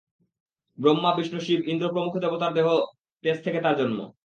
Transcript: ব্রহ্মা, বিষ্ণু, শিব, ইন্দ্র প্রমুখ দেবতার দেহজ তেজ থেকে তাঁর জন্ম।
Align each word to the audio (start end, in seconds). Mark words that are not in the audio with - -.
ব্রহ্মা, 0.77 1.11
বিষ্ণু, 1.17 1.39
শিব, 1.39 1.59
ইন্দ্র 1.67 1.87
প্রমুখ 1.93 2.13
দেবতার 2.17 2.51
দেহজ 2.53 2.79
তেজ 3.23 3.37
থেকে 3.45 3.59
তাঁর 3.61 3.75
জন্ম। 3.77 3.99